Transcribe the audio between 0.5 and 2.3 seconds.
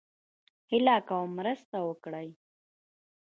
هيله کوم مرسته وکړئ